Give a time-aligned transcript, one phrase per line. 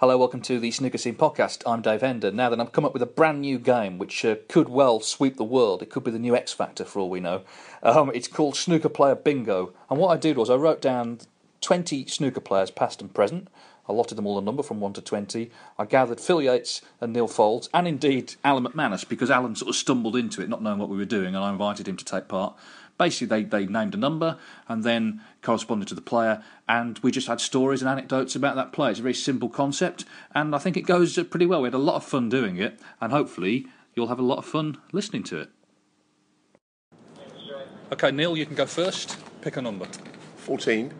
[0.00, 1.64] Hello, welcome to the Snooker Scene podcast.
[1.66, 2.36] I'm Dave Hendon.
[2.36, 5.36] Now that I've come up with a brand new game which uh, could well sweep
[5.36, 7.42] the world, it could be the new X Factor for all we know.
[7.82, 9.72] Um, it's called Snooker Player Bingo.
[9.90, 11.18] And what I did was I wrote down
[11.62, 13.48] 20 snooker players, past and present.
[13.88, 15.50] I allotted them all a number from 1 to 20.
[15.76, 19.74] I gathered Phil Yates and Neil Foulds, and indeed Alan McManus, because Alan sort of
[19.74, 22.28] stumbled into it, not knowing what we were doing, and I invited him to take
[22.28, 22.54] part.
[22.98, 24.36] Basically, they, they named a number
[24.68, 28.72] and then corresponded to the player, and we just had stories and anecdotes about that
[28.72, 28.90] player.
[28.90, 31.62] It's a very simple concept, and I think it goes uh, pretty well.
[31.62, 34.44] We had a lot of fun doing it, and hopefully, you'll have a lot of
[34.44, 35.50] fun listening to it.
[37.92, 39.16] Okay, Neil, you can go first.
[39.40, 39.86] Pick a number.
[40.36, 40.92] 14.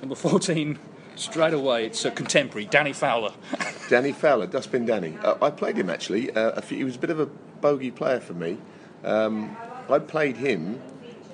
[0.00, 0.78] Number 14,
[1.16, 3.32] straight away, it's a contemporary, Danny Fowler.
[3.88, 5.16] Danny Fowler, Dustbin Danny.
[5.22, 6.30] Uh, I played him actually.
[6.30, 8.58] Uh, a few, he was a bit of a bogey player for me.
[9.02, 9.56] Um,
[9.88, 10.82] I played him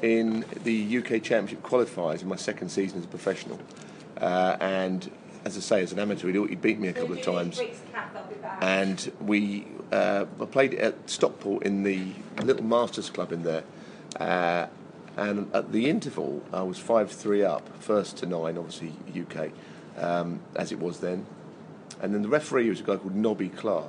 [0.03, 3.59] in the UK Championship qualifiers in my second season as a professional.
[4.21, 5.11] Uh, and
[5.45, 7.61] as I say, as an amateur, he'd, he'd beat me a couple of times.
[8.61, 12.13] And we uh, I played at Stockport in the
[12.43, 13.65] little Masters Club in there.
[14.19, 14.67] Uh,
[15.17, 19.51] and at the interval, I was 5 3 up, first to nine, obviously UK,
[19.99, 21.27] um, as it was then.
[22.01, 23.89] And then the referee was a guy called Nobby Clark.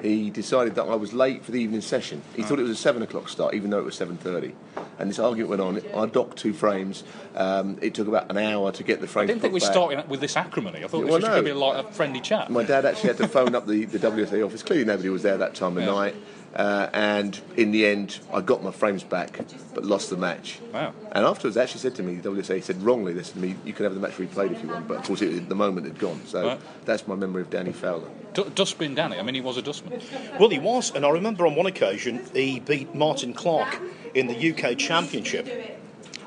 [0.00, 2.22] He decided that I was late for the evening session.
[2.34, 4.52] He thought it was a seven o'clock start, even though it was seven thirty.
[5.02, 5.82] And this argument went on.
[6.00, 7.02] I docked two frames.
[7.34, 9.24] Um, it took about an hour to get the frames.
[9.28, 9.72] I didn't think we put back.
[9.72, 10.84] started with this acrimony.
[10.84, 11.28] I thought Yeah, this was no.
[11.30, 12.50] going to be like a friendly chat.
[12.50, 14.62] My dad actually had to phone up the, the WSA office.
[14.62, 15.90] Clearly, nobody was there that time of Yeah.
[15.90, 16.14] night.
[16.54, 19.40] Uh, and in the end, I got my frames back,
[19.74, 20.60] but lost the match.
[20.72, 20.92] Wow.
[21.12, 23.56] And afterwards, they actually said to me, the WSA said wrongly, they said to me,
[23.64, 24.86] you can have the match replayed if you want.
[24.86, 26.20] But of course, it, at the moment, it had gone.
[26.26, 26.60] So Right.
[26.84, 28.06] that's my memory of Danny Fowler.
[28.34, 29.18] D- Dustbin Danny.
[29.18, 30.00] I mean, he was a dustman.
[30.38, 33.80] well, he was, and I remember on one occasion he beat Martin Clark
[34.14, 35.48] in the UK Championship.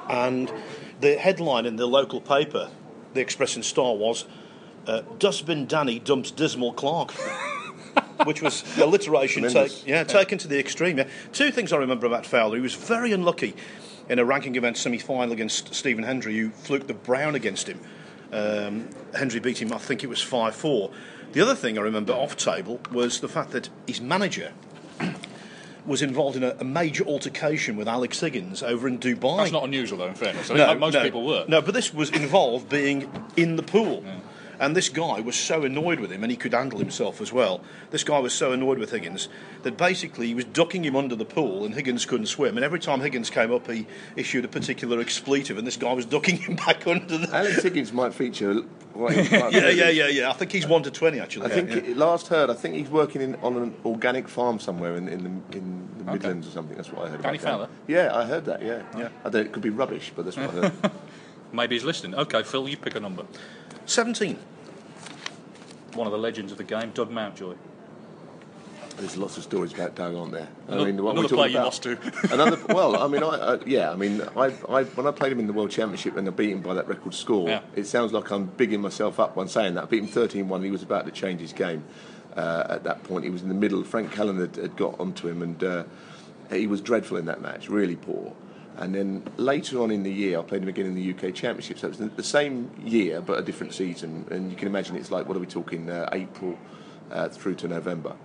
[0.10, 0.52] And
[1.02, 2.70] the headline in the local paper,
[3.14, 4.26] the Express and Star, was
[4.88, 7.12] uh, Dustbin Danny dumps Dismal Clark.
[8.26, 10.98] Which was alliteration, take, yeah, taken to the extreme.
[10.98, 11.08] Yeah.
[11.34, 12.56] Two things I remember about Fowler.
[12.56, 13.56] He was very unlucky
[14.08, 17.80] in a ranking event semi final against Stephen Hendry, who fluked the brown against him.
[18.32, 20.92] Um, Hendry beat him, I think it was 5 4.
[21.34, 24.54] The other thing I remember off table was the fact that his manager
[25.86, 29.38] was involved in a, a major altercation with Alex Higgins over in Dubai.
[29.38, 30.50] That's not unusual, though, in fairness.
[30.50, 31.46] I think most no, people were.
[31.48, 34.04] No, but this was involved being in the pool.
[34.60, 37.62] And this guy was so annoyed with him, and he could handle himself as well.
[37.92, 39.28] This guy was so annoyed with Higgins
[39.64, 42.58] that basically he was ducking him under the pool, and Higgins couldn't swim.
[42.58, 46.06] And every time Higgins came up, he issued a particular expletive, and this guy was
[46.06, 47.36] ducking him back under the.
[47.36, 48.62] Alex Higgins might feature.
[48.94, 50.30] Well, Yeah, yeah, yeah, yeah.
[50.30, 51.48] I think he's one to twenty actually.
[51.48, 51.82] I think Yeah, yeah.
[51.92, 55.24] it- last heard, I think he's working in, on an organic farm somewhere in, in
[55.24, 56.78] the, in the Midlands or something.
[56.78, 57.22] That's what I heard.
[57.22, 57.70] Danny about Fowler?
[57.88, 58.62] Yeah, I heard that.
[58.64, 59.10] Yeah, Yeah.
[59.26, 60.92] I don't, it could be rubbish, but that's what I heard.
[61.52, 62.16] Maybe he's listening.
[62.16, 63.26] Okay, Phil, you pick a number.
[63.86, 64.38] Seventeen.
[65.94, 67.56] One of the legends of the game, Doug Mountjoy.
[68.98, 70.48] There's lots of stories about Doug, aren't there?
[70.70, 72.34] I another- mean, what another we're talking player you about- lost to.
[72.34, 72.74] another.
[72.74, 75.48] Well, I mean, I, uh, yeah, I mean, I, I, when I played him in
[75.48, 77.62] the World Championship and I beat him by that record score, Yeah.
[77.76, 79.84] it sounds like I'm bigging myself up when saying that.
[79.84, 80.64] I beat him 13-1.
[80.64, 81.84] He was about to change his game.
[82.38, 83.84] Uh, at that point, he was in the middle.
[83.84, 85.84] Frank Callan had, had got onto him, and uh,
[86.52, 88.34] he was dreadful in that match, really poor.
[88.78, 91.80] And then later on in the year, I played him again in the UK Championship.
[91.80, 94.26] So it was the- same year, but a different season.
[94.32, 95.90] And you can imagine it's like, what are we talking?
[95.90, 96.58] Uh, April
[97.12, 98.16] uh, through to November.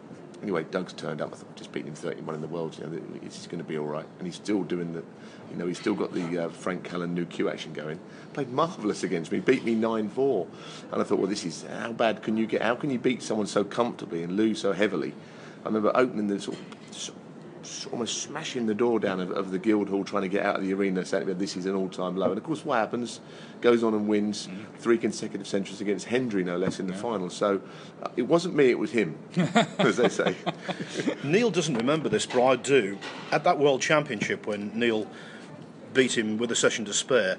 [0.42, 1.32] Anyway, Doug's turned up.
[1.32, 2.76] I thought just beating him 31 in the world.
[2.78, 5.02] You know, he's going to be all right, and he's still doing the.
[5.50, 8.00] You know, he's still got the uh, Frank Callan new cue action going.
[8.32, 10.46] Played marvellous against me, beat me 9-4,
[10.92, 12.62] and I thought, well, this is how bad can you get?
[12.62, 15.12] How can you beat someone so comfortably and lose so heavily?
[15.62, 17.18] I remember opening the sort of
[17.92, 20.72] almost smashing the door down of, of the Guildhall, trying to get out of the
[20.72, 22.30] arena, saying this is an all-time low.
[22.30, 23.20] And of course, what happens?
[23.60, 24.76] Goes on and wins Mm-hmm.
[24.78, 27.28] three consecutive centuries against Hendry, no less, in the final.
[27.30, 27.60] So
[28.02, 29.18] uh, it wasn't me; it was him,
[29.78, 30.34] as they say.
[31.24, 32.98] Neil doesn't remember this, but I do.
[33.32, 35.06] At that World Championship, when Neil
[35.92, 37.36] beat him with a session to spare,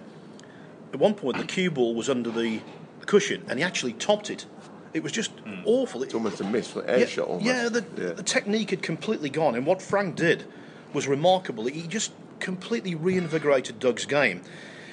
[0.93, 2.61] at one point the cue ball was under the
[3.05, 4.45] cushion, and he actually topped it.
[4.93, 5.31] It was just
[5.65, 6.03] awful.
[6.03, 7.45] It's almost a miss, an air yeah, shot almost.
[7.45, 8.09] Yeah the, Yeah.
[8.13, 10.45] the technique had completely gone, and what Frank did
[10.93, 11.65] was remarkable.
[11.65, 14.41] He just completely reinvigorated Doug's game.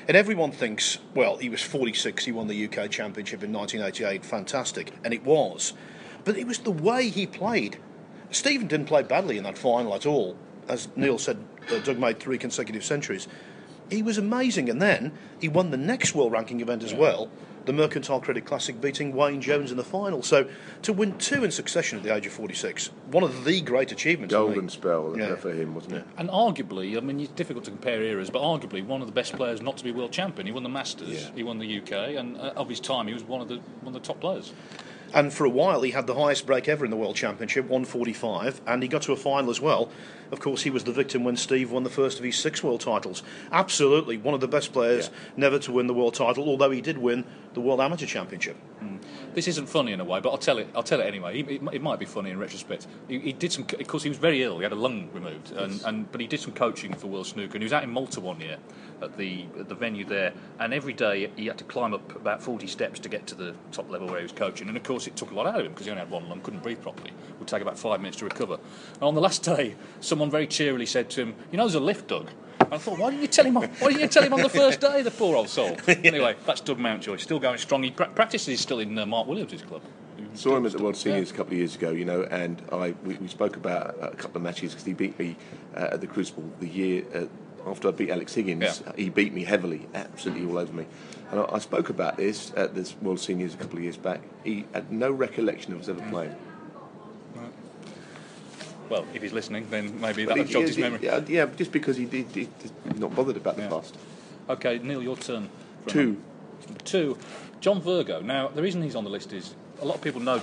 [0.06, 4.92] And everyone thinks, well, he was 46, he won the UK Championship in 1988, fantastic,
[5.04, 5.74] and it was.
[6.24, 7.78] But it was the way he played.
[8.30, 10.36] Stephen didn't play badly in that final at all.
[10.66, 11.38] As Neil said,
[11.70, 13.28] uh, Doug made three consecutive centuries.
[13.90, 17.30] He was amazing, and then he won the next world ranking event as well,
[17.64, 20.22] the Mercantile Credit Classic, beating Wayne Jones in the final.
[20.22, 20.48] So
[20.82, 24.32] to win two in succession at the age of 46, one of the great achievements.
[24.34, 25.36] Golden spell Yeah.
[25.36, 26.04] for him, wasn't it?
[26.16, 29.34] And arguably, I mean, it's difficult to compare eras, but arguably one of the best
[29.34, 30.46] players not to be world champion.
[30.46, 31.30] He won the Masters, Yeah.
[31.34, 33.94] he won the UK, and uh, of his time, he was one of the one
[33.94, 34.52] of the top players.
[35.14, 38.60] And for a while, he had the highest break ever in the World Championship, 145,
[38.66, 39.88] and he got to a final as well.
[40.30, 42.82] Of course, he was the victim when Steve won the first of his six world
[42.82, 43.22] titles.
[43.50, 45.30] Absolutely, one of the best players Yeah.
[45.38, 47.24] never to win the world title, although he did win
[47.58, 48.56] the World Amateur Championship.
[48.80, 49.00] Mm.
[49.34, 50.68] This isn't funny in a way, but I'll tell it.
[50.76, 51.40] I'll tell it anyway.
[51.40, 52.86] It, it, it might be funny in retrospect.
[53.08, 53.66] He, he did some.
[53.78, 54.58] Of course, he was very ill.
[54.58, 57.54] He had a lung removed, and, and but he did some coaching for World Snooker.
[57.54, 58.58] And he was out in Malta one year
[59.02, 62.40] at the at the venue there, and every day he had to climb up about
[62.40, 64.68] forty steps to get to the top level where he was coaching.
[64.68, 66.28] And of course, it took a lot out of him because he only had one
[66.28, 67.10] lung, couldn't breathe properly.
[67.10, 68.58] It would take about five minutes to recover.
[68.94, 71.80] And on the last day, someone very cheerily said to him, "You know, there's a
[71.80, 72.30] lift, Doug."
[72.68, 73.56] And I thought, why didn't you tell him?
[73.56, 75.74] On, why didn't you tell him on the first day, the poor old soul?
[75.88, 77.82] Anyway, that's Doug Mountjoy, still going strong.
[77.82, 79.80] He pra- practices still in uh, Mark Williams' club.
[80.34, 82.94] Saw him at the World Seniors a couple of years ago, you know, and I
[83.04, 85.36] we, we spoke about a couple of matches because he beat me
[85.74, 88.82] uh, at the Crucible the year uh, after I beat Alex Higgins.
[88.86, 88.92] Yeah.
[88.96, 90.86] He beat me heavily, absolutely all over me.
[91.30, 94.20] And I, I spoke about this at this World Seniors a couple of years back.
[94.44, 96.36] He had no recollection of us ever playing.
[98.88, 101.00] Well, if he's listening, then maybe But that he- jogged his memory.
[101.02, 103.68] Yeah, yeah, just because he did, he, he's not bothered about the Yeah.
[103.68, 103.96] past.
[104.48, 105.50] Okay, Neil, your turn.
[105.86, 106.16] Two.
[106.66, 106.84] moment.
[106.84, 107.18] Two.
[107.60, 108.20] John Virgo.
[108.20, 110.40] Now, the reason he's on the list is a lot of people know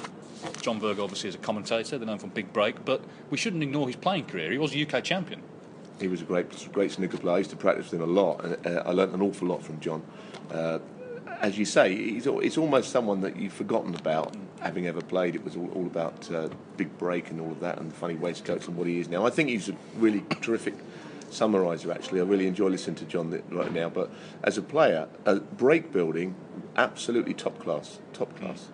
[0.62, 1.98] John Virgo obviously as a commentator.
[1.98, 4.52] They know him from Big Break, but we shouldn't ignore his playing career.
[4.52, 5.42] He was a UK champion.
[6.00, 7.36] He was a great, great snooker player.
[7.36, 9.64] I used to practice with him a lot, and uh, I learnt an awful lot
[9.64, 10.04] from John.
[10.52, 10.80] Uh,
[11.42, 15.36] as you say, he's, it's almost someone that you've forgotten about having ever played.
[15.36, 18.16] It was all, all about uh, big break and all of that, and the funny
[18.16, 19.26] waistcoats and what he is now.
[19.26, 20.76] I think he's a really terrific
[21.30, 21.94] summariser.
[21.94, 23.90] Actually, I really enjoy listening to John right now.
[23.90, 24.12] But
[24.44, 26.36] as a player, uh, break building,
[26.76, 28.70] absolutely top class, top class.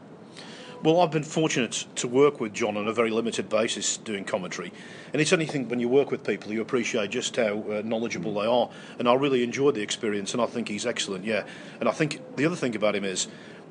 [0.84, 4.74] Well, I've been fortunate to work with John on a very limited basis doing commentary.
[5.14, 8.48] And it's anything when you work with people, you appreciate just how uh, knowledgeable they
[8.48, 8.68] are.
[8.98, 11.46] And I really enjoyed the experience, and I think he's excellent, yeah.
[11.80, 13.28] And I think the other thing about him is,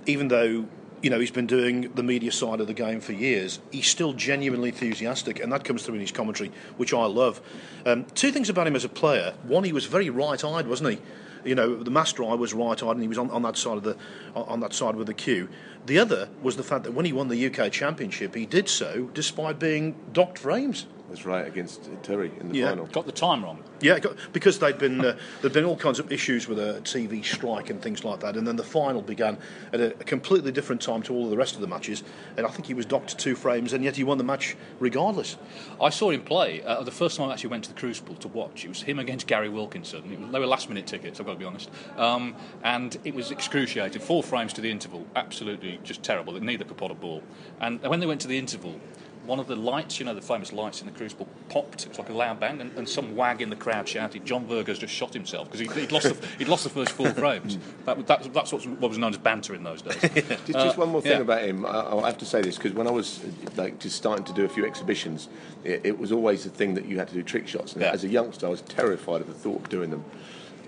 [0.06, 0.66] even though
[1.02, 4.12] you know he's been doing the media side of the game for years, he's still
[4.12, 7.40] genuinely enthusiastic, and that comes through in his commentary, which I love.
[7.86, 11.02] Um, two things about him as a player: one, he was very right-eyed, wasn't he?
[11.44, 13.82] You know, the master eye was right-eyed, and he was on, on that side of
[13.82, 13.96] the
[14.34, 15.48] on that side with the cue.
[15.86, 19.10] The other was the fact that when he won the UK Championship, he did so
[19.14, 20.86] despite being docked frames.
[21.10, 22.68] That's right against Terry in the Yeah.
[22.68, 22.86] final.
[22.86, 23.58] Got the time wrong.
[23.80, 27.24] Yeah, co- because they'd been uh, there'd been all kinds of issues with a TV
[27.24, 29.36] strike and things like that, and then the final began
[29.72, 32.04] at a, a completely different time to all of the rest of the matches,
[32.36, 35.36] and I think he was docked two frames, and yet he won the match regardless.
[35.80, 38.28] I saw him play uh, the first time I actually went to the Crucible to
[38.28, 38.64] watch.
[38.64, 40.12] It was him against Gary Wilkinson.
[40.12, 41.70] It was, they were last minute tickets, I've got to be honest.
[41.96, 44.00] Um, and it was excruciating.
[44.00, 46.34] Four frames to the interval, absolutely just terrible.
[46.40, 47.22] Neither could pot a ball.
[47.60, 48.78] And when they went to the interval,
[49.30, 51.84] one of the lights, you know, the famous lights in the Crucible, popped.
[51.84, 54.44] It was like a loud bang, and, and some wag in the crowd shouted, "John
[54.44, 57.56] Virgo's just shot himself" because he'd, he'd lost the, he'd lost the first four frames.
[57.84, 59.96] that, that, that's what, what was known as banter in those days.
[60.10, 61.18] Just, just one more thing yeah.
[61.18, 61.64] about him.
[61.64, 64.32] I, I have to say this because when I was uh, like just starting to
[64.32, 65.28] do a few exhibitions,
[65.62, 67.74] it, it was always the thing that you had to do trick shots.
[67.74, 67.92] And Yeah.
[67.92, 70.04] as a youngster, I was terrified of the thought of doing them.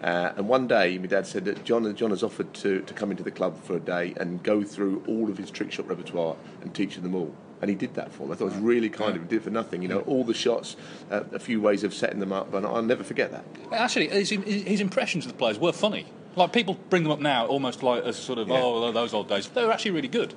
[0.03, 3.11] Uh, and one day, my dad said that John, John has offered to, to come
[3.11, 6.37] into the club for a day and go through all of his trick shot repertoire
[6.61, 7.35] and teach them all.
[7.63, 8.33] And he did that for me.
[8.33, 9.29] I thought it was really kind of him.
[9.29, 9.83] Did it for nothing.
[9.83, 10.75] You know, all the shots,
[11.13, 13.45] uh, a few ways of setting them up, and I'll never forget that.
[13.73, 16.07] Actually, his, his impressions of the players were funny.
[16.35, 18.61] Like people bring them up now, almost like as sort of Yeah.
[18.61, 19.49] oh those old days.
[19.49, 20.35] They were actually really good.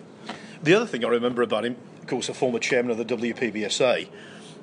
[0.62, 4.08] The other thing I remember about him, of course, a former chairman of the WPBSA,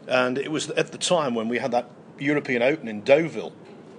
[0.06, 3.52] and it was at the time when we had that European Open in Deauville.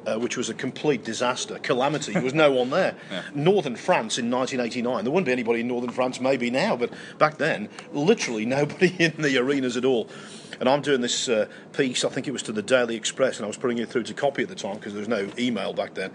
[0.05, 2.11] Uh, which was a complete disaster, calamity.
[2.11, 2.97] There was no one there.
[3.33, 5.05] Northern France in 1989.
[5.05, 9.13] There wouldn't be anybody in Northern France, maybe now, but back then, literally nobody in
[9.21, 10.09] the arenas at all.
[10.59, 13.45] And I'm doing this uh, piece, I think it was to the Daily Express, and
[13.45, 15.71] I was putting it through to copy at the time because there was no email
[15.71, 16.11] back then.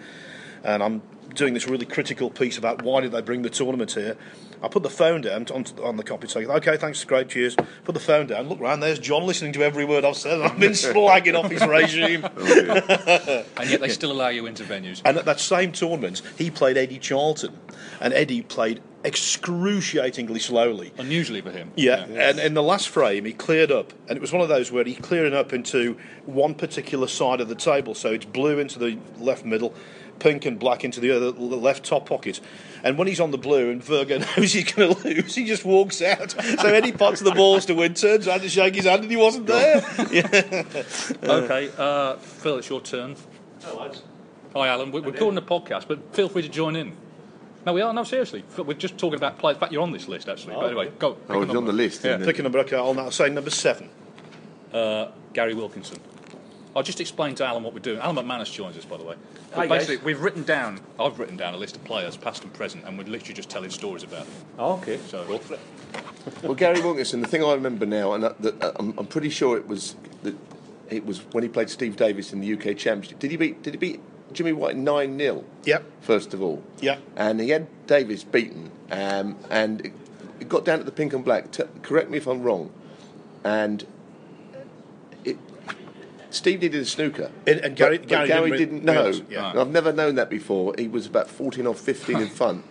[0.65, 1.03] And I'm
[1.39, 4.17] doing this really critical piece about why did they bring the tournament here.
[4.61, 7.55] I put the phone down on, on the copy, saying, "Okay, thanks, great, cheers."
[7.85, 8.49] Put the phone down.
[8.49, 8.83] Look round.
[8.83, 10.41] There's John listening to every word I've said.
[10.41, 12.27] I've been slagging off his regime.
[12.69, 15.01] Oh, and yet they still allow you into venues.
[15.05, 17.57] And at that same tournament, he played Eddie Charlton,
[18.01, 20.93] and Eddie played excruciatingly slowly.
[20.99, 21.71] Unusually for him.
[21.77, 24.73] Yeah, and in the last frame, he cleared up, and it was one of those
[24.73, 27.95] where he cleared up into one particular side of the table.
[27.95, 29.75] So it's blue into the left middle,
[30.19, 32.41] pink and black into the other the left top pocket.
[32.85, 35.65] And when he's on the blue and Virgo knows he's going to lose, he just
[35.65, 36.31] walks out.
[36.33, 39.11] So Eddie pots of the balls to win, turns around to shake his hand, and
[39.11, 39.85] he wasn't there.
[40.13, 40.63] yeah.
[41.23, 43.17] Okay, uh, Phil, it's your turn.
[44.55, 44.93] Hi, Alan.
[44.93, 46.97] We're recording a podcast, but feel free to join in.
[47.67, 47.93] No, we are.
[47.93, 48.45] No, seriously.
[48.57, 49.57] We're just talking about players.
[49.57, 50.55] In fact, you're on this list, actually.
[50.55, 51.15] But anyway, go.
[51.15, 52.05] pick Oh, a he's on the list.
[52.05, 52.15] Yeah.
[52.15, 52.27] isn't?
[52.27, 52.59] Pick a number.
[52.61, 53.91] Okay, I'll now say number seven.
[54.73, 55.99] Uh, Gary Wilkinson.
[56.79, 57.99] I'll just explain to Alan what we're doing.
[57.99, 59.17] Alan McManus joins us, by the way.
[59.53, 60.05] Hi, basically, guys.
[60.05, 63.03] we've written down, I've written down a list of players, past and present, and we're
[63.03, 64.35] literally just telling stories about them.
[64.61, 64.97] Oh, okay.
[65.09, 65.41] So,
[66.45, 69.29] Well, Gary Wilkinson, the thing I remember now, and that, that, uh, I'm, I'm pretty
[69.29, 70.37] sure it was that
[70.89, 73.19] it was when he played Steve Davis in the UK Championship.
[73.19, 73.61] Did he beat?
[73.65, 74.01] Did he beat
[74.33, 75.85] Jimmy White nine 0 Yep.
[76.01, 77.01] First of all, Yep.
[77.17, 79.93] and he had Davis beaten, um, and it,
[80.39, 81.51] it got down to the pink and black.
[81.51, 82.71] T- correct me if I'm wrong,
[83.43, 83.89] and it.
[86.39, 88.93] Steve needed a snooker, And- and Gary- but, but Gary Gary didn't didn't, know.
[89.07, 89.53] realise, yeah.
[89.61, 90.75] I've never known that before.
[90.79, 92.65] He was about 14 or 15 in front,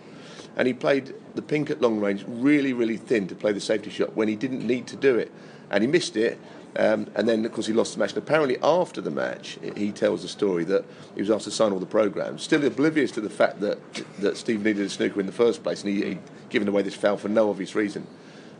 [0.56, 3.90] and he played the pink at long range really, really thin to play the safety
[3.90, 5.30] shot when he didn't need to do it,
[5.70, 6.38] and he missed it.
[6.76, 8.10] Um, and then, of course, he lost the match.
[8.12, 10.84] And apparently, after the match, he tells the story that
[11.14, 13.78] he was asked to sign all the programs, still oblivious to the fact that
[14.20, 16.18] that Steve needed a snooker in the first place, and he, he'd
[16.50, 18.06] given away this foul for no obvious reason.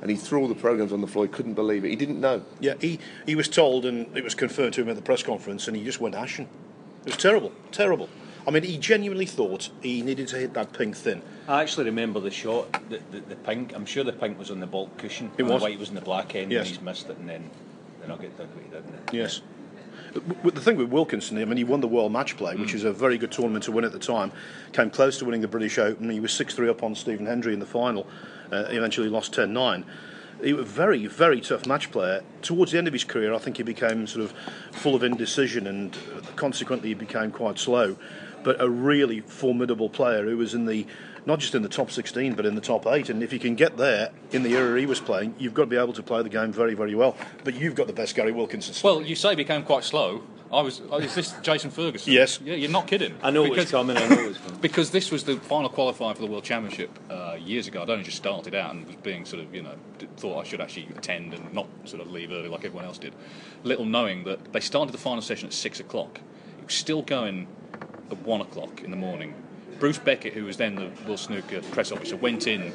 [0.00, 1.24] And he threw all the programs on the floor.
[1.26, 1.88] He couldn't believe it.
[1.88, 2.42] He didn't know.
[2.60, 5.66] Yeah, he, he was told, and it was confirmed to him at the press conference,
[5.66, 6.46] and he just went ashen.
[7.04, 8.08] It was terrible, terrible.
[8.46, 11.20] I mean, he genuinely thought he needed to hit that pink thin.
[11.48, 13.74] I actually remember the shot, the, the, the pink.
[13.74, 15.30] I'm sure the pink was on the baulk cushion.
[15.36, 15.60] It was.
[15.60, 16.68] The white was in the black end, Yes.
[16.68, 17.50] and he's missed it, and then
[18.00, 18.84] the nugget did what he did.
[18.86, 19.14] didn't it?
[19.14, 19.40] Yes.
[20.14, 22.60] The thing with Wilkinson, I mean, he won the World Match Play, Mm.
[22.60, 24.32] which is a very good tournament to win at the time.
[24.72, 26.08] Came close to winning the British Open.
[26.10, 28.06] He was 6 3 up on Stephen Hendry in the final.
[28.50, 29.84] Uh, eventually lost 10 9.
[30.42, 32.22] He was a very, very tough match player.
[32.42, 34.32] Towards the end of his career, I think he became sort of
[34.70, 35.96] full of indecision and
[36.36, 37.96] consequently he became quite slow.
[38.44, 40.86] But a really formidable player who was in the
[41.28, 43.54] not just in the top 16 but in the top 8 and if you can
[43.54, 46.22] get there in the era he was playing you've got to be able to play
[46.22, 49.34] the game very very well but you've got the best Gary Wilkinson well, you say
[49.34, 50.22] became quite slow.
[50.50, 50.80] I was.
[50.90, 52.10] Oh, is this Jason Ferguson?
[52.12, 52.40] Yes.
[52.42, 53.14] Yeah, you're not kidding.
[53.22, 53.96] I know Because- what's coming.
[53.98, 54.58] I know what's coming.
[54.62, 57.82] Because this was the final qualifier for the World Championship uh, years ago.
[57.82, 59.74] I'd only just started out and was being sort of, you know,
[60.16, 63.14] thought I should actually attend and not sort of leave early like everyone else did.
[63.62, 66.18] Little knowing that they started the final session at six o'clock.
[66.58, 67.46] It was still going
[68.10, 69.34] at one o'clock in the morning.
[69.78, 72.72] Bruce Beckett, who was then the World Snooker press officer, went in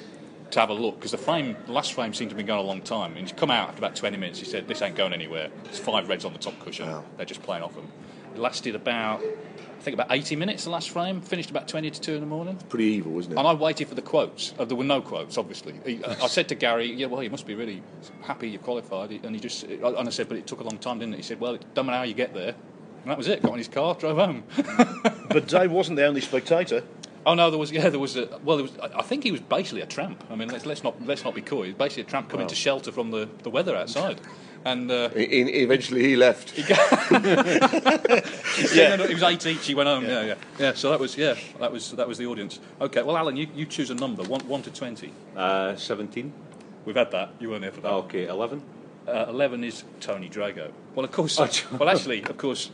[0.51, 2.59] to have a look because the frame, the last frame seemed to have been going
[2.59, 3.11] a long time.
[3.11, 4.39] And he's come out after about 20 minutes.
[4.39, 5.49] He said, "This ain't going anywhere.
[5.63, 7.03] There's five reds on the top cushion.
[7.17, 7.87] They're just playing off them."
[8.33, 10.63] It lasted about, I think, about 80 minutes.
[10.63, 12.57] The last frame finished about 20 to two in the morning.
[12.69, 13.39] Pretty evil, wasn't it?
[13.39, 14.53] And I waited for the quotes.
[14.57, 15.75] Uh, there were no quotes, obviously.
[15.85, 17.83] He, uh, I said to Gary, "Yeah, well, you must be really
[18.21, 20.99] happy you qualified." And he just, and I said, "But it took a long time,
[20.99, 22.55] didn't it?" He said, "Well, it doesn't matter how you get there."
[23.03, 23.41] And that was it.
[23.41, 24.43] Got in his car, drove home.
[25.29, 26.83] but Dave wasn't the only spectator
[27.25, 28.77] Oh no, there was yeah, there was a well, there was.
[28.79, 30.23] I I think he was basically a tramp.
[30.29, 31.63] I mean, let's, let's not let's not be coy.
[31.63, 34.19] He was basically a tramp coming to shelter from the, the weather outside,
[34.65, 36.57] and uh, eventually, he left.
[36.57, 36.67] yeah,
[38.89, 39.65] no, no, it was eight each.
[39.65, 40.03] He went home.
[40.03, 40.23] Yeah.
[40.23, 42.59] yeah, yeah, So that was yeah, that was that was the audience.
[42.81, 45.13] Okay, well, Alan, you, you choose a number one one to twenty.
[45.35, 46.33] Uh, 17.
[46.85, 47.31] We've had that.
[47.39, 47.93] You weren't here for that.
[47.93, 48.61] Okay, 11.
[49.07, 50.69] Uh, Eleven is Tony Drago.
[50.95, 51.39] Well, of course.
[51.39, 52.71] Oh, well, actually, of course.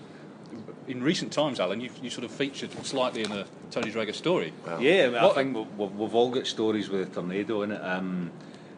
[0.89, 4.51] In recent times, Alan, you, you sort of featured slightly in a Tony Drago story.
[4.79, 7.79] Yeah, I, mean, I think we've, we've all got stories with a tornado in it.
[7.84, 8.31] Um,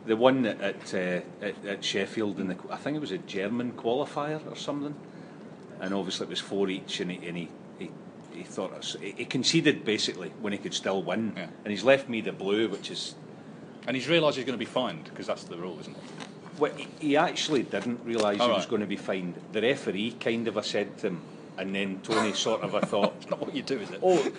[0.06, 3.18] the one at at, uh, at at Sheffield, in the, I think it was a
[3.20, 4.94] German qualifier or something,
[5.80, 7.48] and obviously it was four each, and he and he,
[7.80, 7.90] he,
[8.34, 11.48] he thought was- he he conceded basically when he could still win, Yeah.
[11.64, 13.16] and he's left me the blue, which is
[13.88, 16.04] And he's realised he's going to be fined because that's the rule, isn't it?
[16.60, 18.70] well, he- he actually didn't realise All he was right.
[18.70, 19.36] going to be fined.
[19.54, 21.22] The referee kind of a said to him,
[21.62, 23.14] and then Tony sort of I thought.
[23.22, 24.00] It's not what you do, is it?
[24.04, 24.32] oh,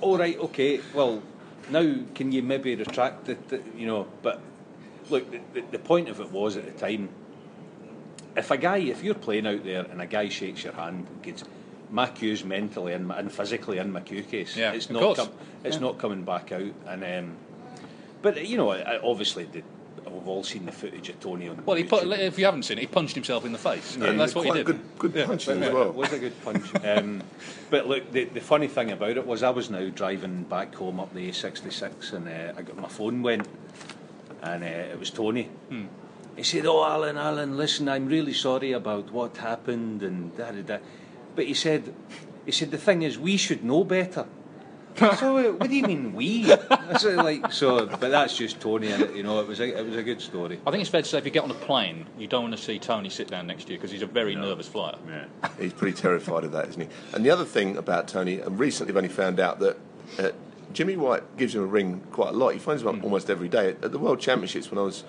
[0.00, 0.80] all right, okay.
[0.94, 1.22] Well,
[1.70, 3.64] now can you maybe retract it?
[3.76, 4.40] You know, but
[5.08, 7.08] look, the, the, the point of it was at the time,
[8.36, 11.22] if a guy, if you're playing out there and a guy shakes your hand, and
[11.22, 11.42] gets
[11.92, 15.18] McHugh's mentally and, and physically in McHugh case, Yeah, it's of not course.
[15.18, 15.30] com-
[15.64, 15.82] it's Yeah.
[15.82, 16.72] not coming back out.
[16.86, 17.36] And um,
[18.22, 18.70] but you know,
[19.02, 19.62] obviously, the,
[20.10, 21.62] we've all seen the footage of Tony on.
[21.64, 23.96] Well, he put, if you haven't seen it, he punched himself in the face.
[23.96, 24.66] Yeah, That's what he did.
[24.66, 25.26] good, good Yeah.
[25.26, 25.92] punching But as it well.
[25.92, 26.64] was a good punch.
[26.84, 27.22] um,
[27.70, 31.00] but look, the, the funny thing about it was I was now driving back home
[31.00, 33.46] up the A66 and uh, I got my phone went
[34.42, 35.44] and uh, it was Tony.
[35.68, 35.86] Hmm.
[36.36, 40.62] He said, "Oh, Alan, Alan, listen, I'm really sorry about what happened and da da
[40.62, 40.78] da."
[41.36, 41.92] But he said,
[42.46, 44.26] he said the thing is, we should know better.
[44.96, 46.52] So uh, what do you mean we?
[46.52, 49.84] I said, like so, but that's just Tony, and you know, it was a, it
[49.84, 50.60] was a good story.
[50.66, 52.56] I think it's fair to say if you get on a plane, you don't want
[52.56, 54.96] to see Tony sit down next to you because he's a very nervous flyer.
[55.08, 55.48] Yeah.
[55.58, 56.88] He's pretty terrified of that, isn't he?
[57.14, 59.78] And the other thing about Tony, and recently I've only found out that
[60.18, 60.30] uh,
[60.72, 62.52] Jimmy White gives him a ring quite a lot.
[62.52, 63.70] He finds him up almost every day.
[63.70, 65.04] At the World Championships, when I was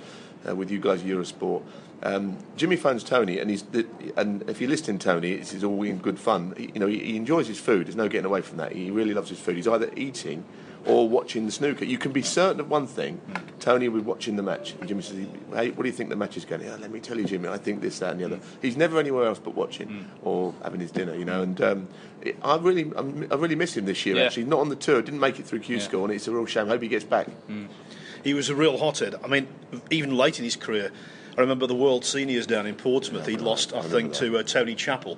[0.47, 1.63] uh, with you guys, Eurosport,
[2.03, 3.85] um, Jimmy phones Tony, and he's the,
[4.17, 6.53] and if you listen to Tony, it's, it's all in good fun.
[6.57, 7.87] He, you know, he, he enjoys his food.
[7.87, 8.71] There's no getting away from that.
[8.73, 9.55] He really loves his food.
[9.55, 10.43] He's either eating
[10.83, 11.85] or watching the snooker.
[11.85, 13.21] You can be certain of one thing:
[13.59, 14.73] Tony will be watching the match.
[14.79, 15.17] And Jimmy says,
[15.53, 17.49] "Hey, what do you think the match is going?" Yeah, let me tell you, Jimmy.
[17.49, 18.39] I think this, that, and the other.
[18.63, 21.13] He's never anywhere else but watching or having his dinner.
[21.13, 21.87] You know, and um,
[22.23, 24.15] it, I really, I'm, I really miss him this year.
[24.15, 24.23] Yeah.
[24.23, 25.03] Actually, not on the tour.
[25.03, 25.83] Didn't make it through Q Yeah.
[25.83, 26.65] School, and it's a real shame.
[26.67, 27.27] Hope he gets back.
[28.23, 29.15] He was a real hothead.
[29.23, 29.47] I mean,
[29.89, 30.91] even late in his career,
[31.37, 33.25] I remember the World Seniors down in Portsmouth.
[33.25, 35.17] He'd lost, I, think, to uh, Tony Chappell.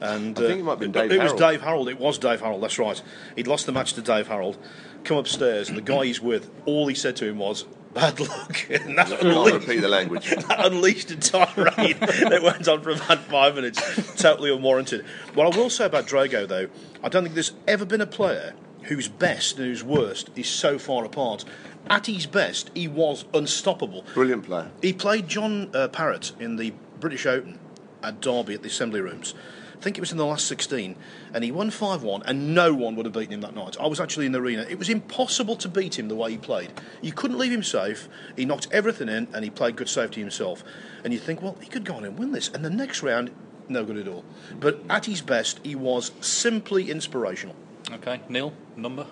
[0.00, 1.88] And I think it might have been Dave It was Dave Harold.
[1.88, 2.62] It was Dave Harold.
[2.62, 3.02] That's right.
[3.34, 4.56] He'd lost the match to Dave Harold.
[5.04, 8.66] Come upstairs, and the guy he's with, all he said to him was, "Bad luck."
[8.70, 10.30] and that unleashed, repeat the language.
[10.48, 13.80] that unleashed a tirade that went on for about five minutes,
[14.20, 15.04] totally unwarranted.
[15.34, 16.68] What I will say about Drago, though,
[17.02, 20.78] I don't think there's ever been a player whose best and whose worst is so
[20.78, 21.44] far apart.
[21.90, 24.04] At his best, he was unstoppable.
[24.14, 24.70] Brilliant player.
[24.82, 27.58] He played John uh, Parrott in the British Open
[28.02, 29.34] at Derby at the Assembly Rooms.
[29.76, 30.96] I think it was in the last 16,
[31.32, 33.76] and he won 5 1, and no one would have beaten him that night.
[33.78, 34.66] I was actually in the arena.
[34.68, 36.72] It was impossible to beat him the way he played.
[37.00, 38.08] You couldn't leave him safe.
[38.36, 40.64] He knocked everything in, and he played good safety himself.
[41.04, 42.48] And you think, well, he could go on and win this.
[42.48, 43.30] And the next round,
[43.68, 44.24] no good at all.
[44.58, 47.54] But at his best, he was simply inspirational.
[47.92, 49.06] Okay, Neil, number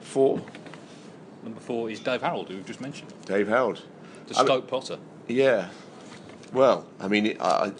[0.00, 0.40] Four,
[1.42, 3.82] number four is Dave Harold, who we've just mentioned, Dave Harold.
[4.26, 4.98] the I mean- Stoke Potter.
[5.26, 5.68] Yeah.
[6.52, 7.72] Well, I mean, it, I,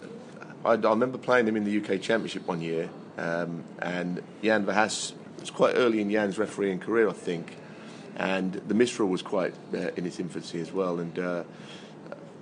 [0.63, 5.13] I, I remember playing him in the UK Championship one year, um, and Jan Verhaas
[5.37, 7.55] it was quite early in Jan's refereeing career, I think,
[8.17, 11.17] and the miss rule was quite uh, in its infancy as well, and.
[11.19, 11.43] Uh,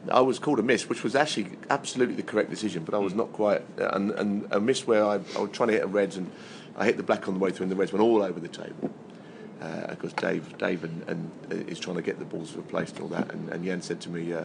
[0.09, 3.13] I was called a miss, which was actually absolutely the correct decision, but I was
[3.13, 3.61] not quite.
[3.77, 6.31] uh, And, and a miss where I, I was trying to hit a reds, and
[6.77, 8.47] I hit the black on the way through, and the reds went all over the
[8.47, 8.89] table.
[9.61, 13.03] Uh, because Dave, Dave, and, and uh, is trying to get the balls replaced and
[13.03, 13.31] all that.
[13.33, 14.43] And, and Jan said to me, uh,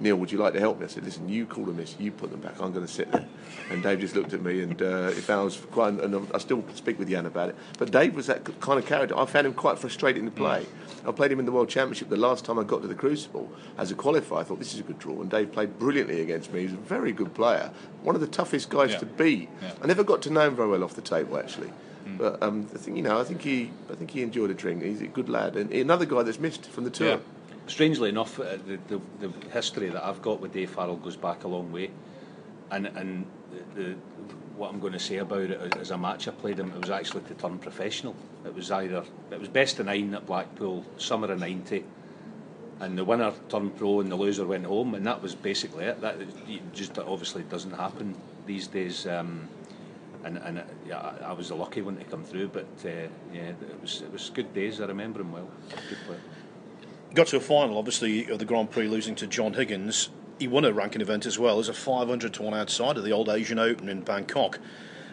[0.00, 2.10] "Neil, would you like to help me?" I said, "Listen, you call a miss, you
[2.10, 2.60] put them back.
[2.60, 3.24] I'm going to sit there."
[3.70, 5.94] And Dave just looked at me, and uh, he found I was quite.
[6.00, 7.56] And I still speak with Jan about it.
[7.78, 9.16] But Dave was that kind of character.
[9.16, 10.66] I found him quite frustrating to play.
[11.06, 13.48] I played him in the World Championship the last time I got to the Crucible
[13.78, 14.40] as a qualifier.
[14.40, 16.62] I thought this is a good draw, and Dave played brilliantly against me.
[16.62, 17.70] He's a very good player,
[18.02, 18.98] one of the toughest guys Yeah.
[18.98, 19.48] to beat.
[19.62, 19.72] Yeah.
[19.80, 21.70] I never got to know him very well off the table actually.
[22.18, 24.82] But um, I think you know, I think he, I think he enjoyed a drink.
[24.82, 27.08] He's a good lad, and another guy that's missed from the tour.
[27.08, 27.18] Yeah.
[27.68, 31.44] Strangely enough, uh, the, the, the history that I've got with Dave Harold goes back
[31.44, 31.90] a long way,
[32.70, 33.26] and and
[33.74, 33.96] the, the,
[34.56, 36.90] what I'm going to say about it as a match I played him, it was
[36.90, 38.16] actually to turn professional.
[38.44, 41.84] It was either it was best of nine at Blackpool, summer of '90,
[42.80, 46.00] and the winner turned pro and the loser went home, and that was basically it.
[46.00, 46.16] That
[46.72, 49.06] just obviously doesn't happen these days.
[49.06, 49.48] Um,
[50.24, 53.08] and and uh, yeah, I, I was the lucky one to come through, but uh,
[53.32, 54.80] yeah, it was it was good days.
[54.80, 55.48] I remember him well.
[57.14, 60.10] Got to a final, obviously, of the Grand Prix, losing to John Higgins.
[60.38, 63.12] He won a ranking event as well as a 500 to 1 outside of the
[63.12, 64.58] old Asian Open in Bangkok.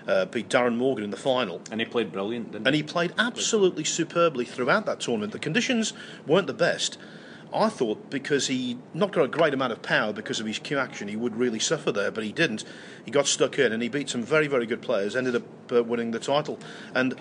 [0.06, 1.62] Uh, beat Darren Morgan in the final.
[1.72, 5.32] And he played brilliant, didn't And he played absolutely superbly throughout that tournament.
[5.32, 5.94] The conditions
[6.28, 7.00] weren't the best.
[7.56, 10.78] I thought because he not got a great amount of power because of his cue
[10.78, 12.64] action, he would really suffer there, but he didn't.
[13.06, 15.84] He got stuck in and he beat some very, very good players, ended up uh,
[15.84, 16.60] winning the title.
[16.94, 17.14] And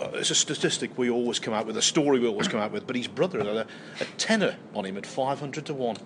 [0.00, 2.72] uh, it's a statistic we always come out with, a story we always come out
[2.72, 3.66] with, but his brother had a,
[4.00, 5.96] a tenner on him at 500 to 1.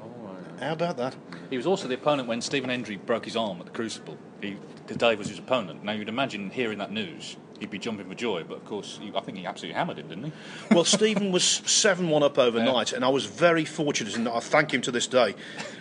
[0.61, 1.15] How about that?
[1.51, 4.17] He was also the opponent when Stephen Hendry broke his arm at the Crucible.
[4.41, 5.85] Because Dave was his opponent.
[5.85, 8.45] Now you'd imagine hearing that news, he'd be jumping for joy.
[8.47, 10.33] But of course, he, I think he absolutely hammered him, didn't he?
[10.71, 14.73] Well, Stephen was 7 1 up overnight, and I was very fortunate, and I thank
[14.73, 15.35] him to this day.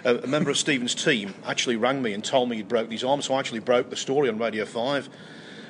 [0.04, 3.04] A, a member of Stephen's team actually rang me and told me he'd broken his
[3.04, 5.10] arm, so I actually broke the story on Radio 5.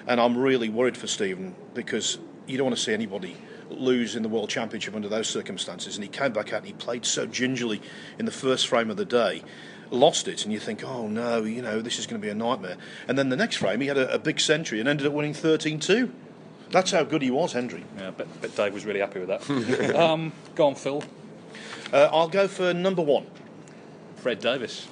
[0.07, 3.35] And I'm really worried for Stephen because you don't want to see anybody
[3.69, 6.73] lose in the World Championship under those circumstances, and he came back out and he
[6.73, 7.81] played so gingerly
[8.19, 9.43] in the first frame of the day.
[9.91, 12.35] Lost it, and you think, oh no, you know, this is going to be a
[12.35, 12.77] nightmare.
[13.07, 15.33] And then the next frame, he had a, a big century and ended up winning
[15.33, 16.11] 13 2.
[16.71, 17.85] That's how good he was, Hendry.
[17.97, 19.95] Yeah, but, but Dave was really happy with that.
[19.99, 21.03] um, go on, Phil.
[21.93, 23.27] Uh, I'll go for number one.
[24.17, 24.87] Fred Davis.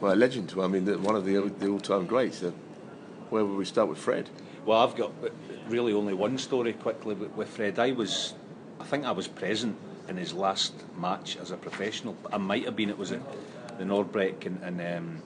[0.00, 0.54] Well, a legend.
[0.60, 2.42] I mean, one of the, the all-time greats.
[2.42, 2.52] Uh,
[3.30, 4.28] where would we start with Fred?
[4.64, 5.12] Well, I've got
[5.68, 7.78] really only one story quickly with, with Fred.
[7.78, 8.34] I was,
[8.78, 9.76] I think I was present
[10.08, 12.16] in his last match as a professional.
[12.32, 12.88] I might have been.
[12.90, 13.20] It was at
[13.78, 15.22] the Norbreck, and, and um,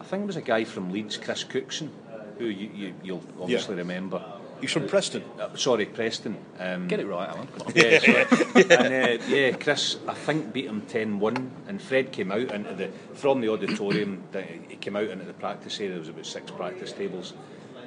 [0.00, 1.90] I think it was a guy from Leeds, Chris Cookson,
[2.38, 4.22] who you, you, you'll obviously remember.
[4.60, 5.22] He's from Preston.
[5.38, 6.36] Uh, sorry, Preston.
[6.58, 7.46] Um, Get it right, Alan.
[7.46, 7.72] Come on.
[7.76, 8.26] yeah, sorry.
[8.70, 8.72] and
[9.20, 13.40] uh, yeah, Chris, I think beat him 10-1, and Fred came out into the from
[13.40, 14.24] the auditorium.
[14.32, 15.90] the- He came out into the practice area.
[15.92, 17.34] There was about six practice tables,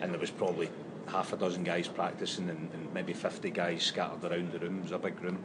[0.01, 0.69] and there was probably
[1.07, 4.77] half a dozen guys practicing, and, and maybe 50 guys scattered around the room.
[4.77, 5.39] It was a big room,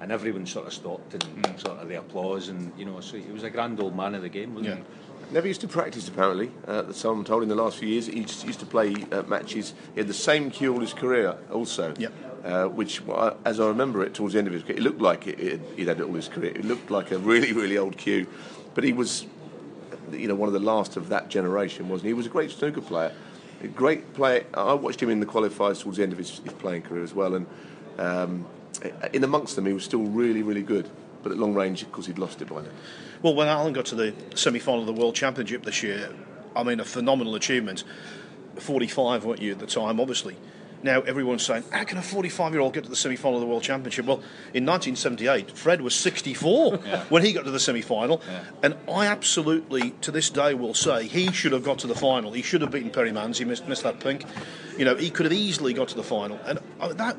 [0.00, 3.30] and everyone sort of stopped and sort of the applause, and you know, so he
[3.32, 4.84] was a grand old man of the game, wasn't Yeah.
[5.28, 5.34] he?
[5.34, 6.52] Never used to practice, apparently.
[6.68, 9.22] Uh, that someone told in the last few years, he used, used to play uh,
[9.22, 9.74] matches.
[9.94, 11.94] He had the same cue all his career, also.
[11.98, 12.12] Yep.
[12.44, 13.02] Uh, which,
[13.44, 15.60] as I remember it, towards the end of his career, it looked like it, it,
[15.76, 16.52] he'd had it all his career.
[16.52, 18.28] It looked like a really, really old cue,
[18.74, 19.26] but he was,
[20.12, 22.08] you know, one of the last of that generation, wasn't he?
[22.10, 23.12] He was a great snooker player,
[23.64, 24.44] a great player.
[24.54, 27.14] I watched him in the qualifiers towards the end of his, his playing career as
[27.14, 27.46] well, and
[27.98, 28.46] um,
[29.12, 30.88] in amongst them, he was still really, really good.
[31.22, 32.72] But at long range, of course, he'd lost it by then.
[33.22, 36.14] Well, when Alan got to the semi final of the World Championship this year,
[36.54, 37.84] I mean, a phenomenal achievement.
[38.56, 40.36] 45, weren't you, at the time, obviously.
[40.82, 43.40] Now, everyone's saying, how can a 45 year old get to the semi final of
[43.40, 44.06] the World Championship?
[44.06, 44.18] Well,
[44.54, 46.76] in 1978, Fred was 64
[47.08, 48.22] when he got to the semi final.
[48.62, 52.32] And I absolutely, to this day, will say he should have got to the final.
[52.32, 53.38] He should have beaten Perrie Mans.
[53.38, 54.24] He missed, missed that pink.
[54.78, 56.38] You know, he could have easily got to the final.
[56.44, 57.16] And uh, that,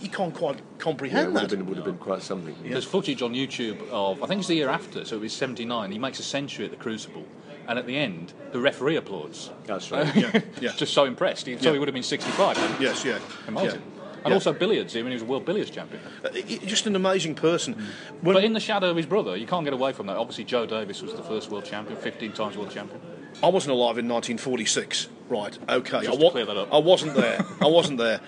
[0.00, 1.56] you can't quite Yeah, it comprehend would have, that.
[1.56, 2.54] been, would have been quite something.
[2.64, 5.90] There's footage on YouTube of, I think it's the year after, so it was 79.
[5.92, 7.24] He makes a century at the Crucible,
[7.66, 9.50] and at the end, the referee applauds.
[9.66, 10.14] That's right.
[10.16, 10.72] Yeah, yeah.
[10.76, 11.46] Just so impressed.
[11.46, 12.80] He, So he would have been 65.
[12.80, 13.18] Yes, yeah.
[13.46, 13.80] Imagine.
[13.80, 13.94] Yeah.
[14.24, 14.34] And Yeah.
[14.34, 16.02] also billiards, I mean, he was a world billiards champion.
[16.24, 16.30] Uh,
[16.66, 17.74] just an amazing person.
[18.20, 20.16] When- But in the shadow of his brother, you can't get away from that.
[20.16, 23.00] Obviously, Joe Davis was the first world champion, 15 times world champion.
[23.42, 25.08] I wasn't alive in 1946.
[25.28, 26.04] Right, okay.
[26.04, 26.72] Just I, to clear that up.
[26.72, 27.44] I wasn't there.
[27.60, 28.20] I wasn't there.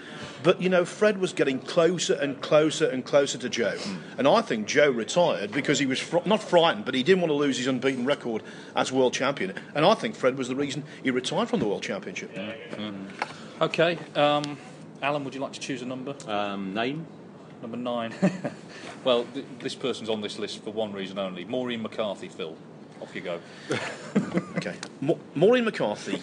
[0.42, 3.76] But, you know, Fred was getting closer and closer and closer to Joe.
[4.16, 7.30] And I think Joe retired because he was fr- not frightened, but he didn't want
[7.30, 8.42] to lose his unbeaten record
[8.74, 9.54] as world champion.
[9.74, 12.30] And I think Fred was the reason he retired from the world championship.
[13.60, 14.56] Okay, um,
[15.02, 16.14] Alan, would you like to choose a number?
[16.26, 17.06] Um, nine.
[17.60, 18.14] Number nine.
[19.04, 21.44] well, th- this person's on this list for one reason only.
[21.44, 22.56] Maureen McCarthy, Phil.
[23.00, 23.40] Off you go.
[24.56, 24.74] Okay.
[25.00, 26.20] Ma- Maureen McCarthy.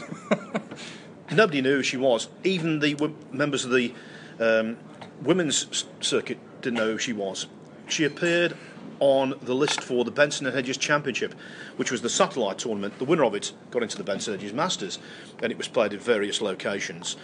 [1.32, 2.28] nobody knew who she was.
[2.44, 3.94] Even the w- members of the
[4.40, 4.78] um,
[5.24, 7.48] women's s- circuit didn't know who she was.
[7.88, 8.56] She appeared
[9.00, 11.34] on the list for the Benson and Hedges Championship,
[11.78, 13.00] which was the satellite tournament.
[13.00, 15.00] The winner of it got into the Benson and Hedges Masters,
[15.42, 17.16] and it was played in various locations.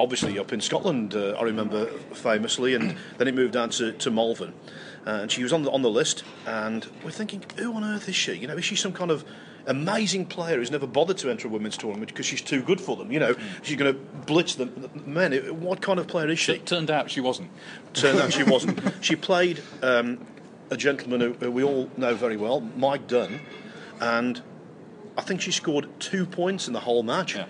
[0.00, 4.10] Obviously, up in Scotland, uh, I remember famously, and then it moved down to, to
[4.10, 4.54] Malvern.
[5.08, 8.10] Uh, and she was on the, on the list, and we're thinking, who on earth
[8.10, 8.34] is she?
[8.34, 9.24] You know, is she some kind of
[9.66, 12.94] amazing player who's never bothered to enter a women's tournament because she's too good for
[12.94, 13.10] them?
[13.10, 15.32] You know, she's going to blitz the the men.
[15.62, 16.52] What kind of player is she?
[16.52, 17.48] It turned out she wasn't.
[17.94, 18.80] Turned out she wasn't.
[19.00, 20.26] She played um,
[20.70, 23.40] a gentleman who, who we all know very well, Mike Dunn,
[24.02, 24.42] and
[25.16, 27.46] I think she scored two points in the whole match, Yeah.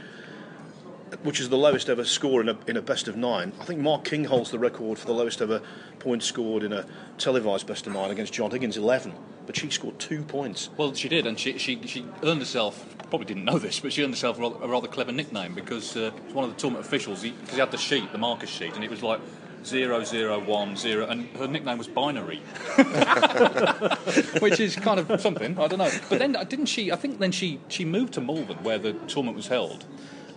[1.23, 3.53] Which is the lowest ever score in a, in a best of nine.
[3.61, 5.61] I think Mark King holds the record for the lowest ever
[5.99, 6.87] points scored in a
[7.19, 9.13] televised best of nine against John Higgins, 11.
[9.47, 10.69] But she scored two points.
[10.77, 14.03] Well, she did, and she, she, she earned herself, probably didn't know this, but she
[14.05, 17.47] earned herself a rather, clever nickname because uh, one of the tournament officials, because he,
[17.47, 19.21] 'cause he had the sheet, the marker sheet, and it was like
[19.65, 22.41] 0010, and her nickname was Binary.
[24.41, 25.91] Which is kind of something, I don't know.
[26.09, 28.93] But then, uh, didn't she, I think then she, she moved to Malvern, where the
[29.09, 29.85] tournament was held,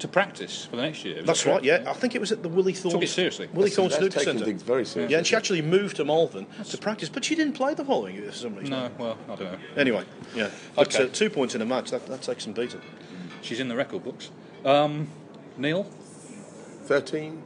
[0.02, 1.22] to practice for the next year.
[1.24, 1.84] That's that right, yeah.
[1.88, 2.94] I think it was at the Willie Thorne.
[2.94, 3.48] Took it seriously.
[3.54, 4.46] Willie That's- Thorne that's Snooker taking Centre.
[4.46, 5.12] things very seriously.
[5.14, 8.16] Yeah, and she actually moved to Malvern to practice, but she didn't play the following
[8.16, 8.72] year for some reason.
[8.72, 9.58] No, well, I don't know.
[9.78, 10.04] Anyway,
[10.36, 10.50] yeah.
[10.76, 11.06] But Okay.
[11.06, 12.82] uh, two points in a match, that, that takes some beating.
[13.42, 14.30] She's in the record books.
[14.66, 15.08] Um,
[15.58, 15.84] Neil?
[16.86, 17.44] 13?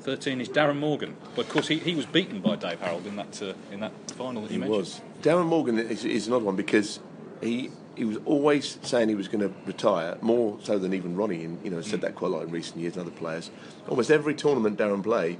[0.00, 1.16] 13 is Darren Morgan.
[1.34, 3.92] But of course, he, he was beaten by Dave Harold in that uh, in that
[4.12, 4.78] final that you He mentioned.
[4.78, 5.00] was.
[5.22, 7.00] Darren Morgan is, is another one because
[7.42, 11.44] he he was always saying he was going to retire, more so than even Ronnie,
[11.44, 13.50] and you know said that quite a lot in recent years and other players.
[13.88, 15.38] Almost every tournament Darren played,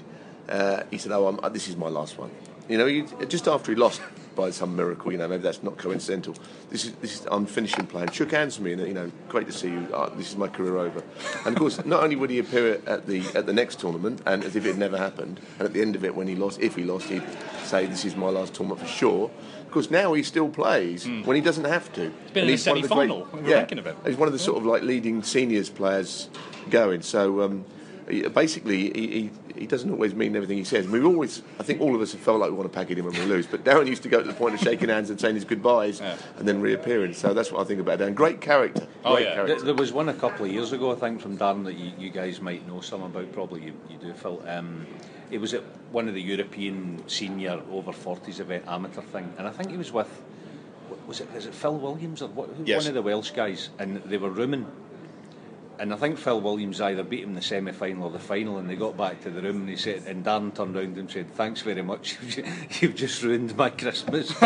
[0.49, 2.31] uh, he said, "Oh, I'm, uh, this is my last one."
[2.69, 4.01] You know, just after he lost
[4.37, 5.11] by some miracle.
[5.11, 6.35] You know, maybe that's not coincidental.
[6.70, 8.11] This is this is I'm finishing playing.
[8.12, 9.88] Shook hands with me, and you know, great to see you.
[9.92, 11.03] Uh, this is my career over.
[11.44, 14.44] And of course, not only would he appear at the at the next tournament, and
[14.44, 16.61] as if it had never happened, and at the end of it, when he lost,
[16.61, 17.25] if he lost, he'd
[17.64, 19.31] say, "This is my last tournament for sure."
[19.66, 22.09] Because now he still plays when he doesn't have to.
[22.09, 22.33] Hmm.
[22.33, 23.29] been And in he's one of the semi-final.
[23.33, 23.96] Were Yeah, ranking of him.
[24.07, 26.29] he's one of the sort of like leading seniors players
[26.70, 27.03] going.
[27.03, 27.64] So um,
[28.07, 29.07] basically, he,
[29.55, 30.87] he, he doesn't always mean everything he says.
[30.87, 32.99] We've always, I think, all of us have felt like we want to pack it
[32.99, 33.47] in when we lose.
[33.47, 36.01] But Darren used to go to the point of shaking hands and saying his goodbyes
[36.01, 36.16] Yeah.
[36.38, 37.14] and then reappearing.
[37.14, 38.14] So that's what I think about Darren.
[38.14, 38.87] Great character.
[39.05, 39.35] Oh, Great yeah.
[39.35, 39.55] character.
[39.57, 41.92] There, there was one a couple of years ago, I think, from Darren that you,
[41.99, 43.33] you guys might know some about.
[43.33, 44.42] Probably you, you do, Phil.
[44.47, 44.87] Um,
[45.31, 49.51] it was at one of the European senior over 40s event amateur thing, and I
[49.51, 50.23] think he was with.
[51.09, 52.83] Was it, is it Phil Williams or what, Yes.
[52.83, 53.71] one of the Welsh guys?
[53.79, 54.66] And they were rooming.
[55.79, 58.59] And I think Phil Williams either beat him in the semi final or the final,
[58.59, 61.11] and they got back to the room and he said, and Darren turned round and
[61.11, 62.17] said, Thanks very much,
[62.81, 64.33] you've just ruined my Christmas.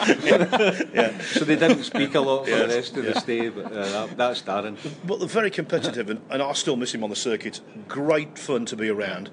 [0.00, 4.16] So they didn't speak a lot for the rest of the stay, but uh, that,
[4.16, 4.76] that's Darren.
[5.04, 7.60] But they're very competitive, and, and I still miss him on the circuit.
[7.86, 9.30] Great fun to be around.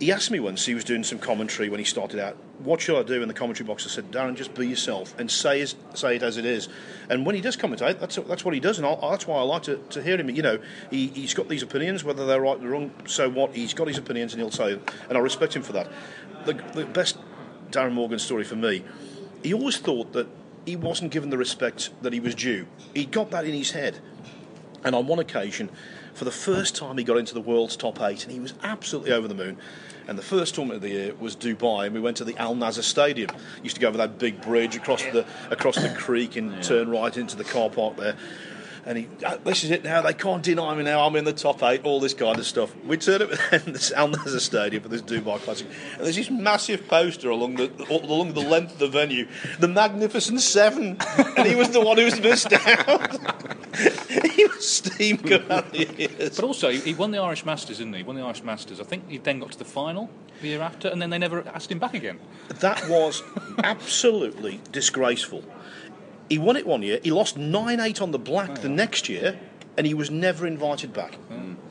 [0.00, 2.98] He asked me once, he was doing some commentary when he started out, what should
[2.98, 3.84] I do in the commentary box?
[3.86, 5.62] I said, Darren, just be yourself and say,
[5.94, 6.70] say it as it is.
[7.10, 9.42] And when he does commentate, that's, that's what he does, and I, that's why I
[9.42, 10.30] like to, to hear him.
[10.30, 10.58] You know,
[10.90, 13.54] he, he's got these opinions, whether they're right or wrong, so what?
[13.54, 15.88] He's got his opinions and he'll say them, and I respect him for that.
[16.46, 17.18] The, the best
[17.70, 18.82] Darren Morgan story for me,
[19.42, 20.28] he always thought that
[20.64, 22.66] he wasn't given the respect that he was due.
[22.94, 23.98] He got that in his head.
[24.82, 25.68] And on one occasion,
[26.14, 29.12] for the first time, he got into the world's top eight, and he was absolutely
[29.12, 29.58] over the moon.
[30.08, 32.54] And the first tournament of the year was Dubai, and we went to the Al
[32.54, 33.30] Nasr Stadium.
[33.62, 37.16] Used to go over that big bridge across the across the creek and turn right
[37.16, 38.16] into the car park there.
[38.86, 40.00] And he, "Ah, this is it now.
[40.00, 41.06] They can't deny me now.
[41.06, 41.82] I'm in the top eight.
[41.84, 42.74] All this kind of stuff.
[42.86, 46.30] We turn up at this Al Nasr Stadium for this Dubai Classic, and there's this
[46.30, 50.96] massive poster along the along the length of the venue, the Magnificent Seven,
[51.36, 53.18] and he was the one who was missed out.
[54.34, 56.36] he was steam coming out the ears.
[56.36, 57.98] But also, he, he won the Irish Masters, didn't he?
[57.98, 58.80] He won the Irish Masters.
[58.80, 61.46] I think he then got to the final the year after, and then they never
[61.48, 62.18] asked him back again.
[62.60, 63.22] That was
[63.64, 65.44] absolutely disgraceful.
[66.28, 67.00] He won it one year.
[67.02, 69.38] He lost nine eight on the black the next year,
[69.76, 71.16] and he was never invited back.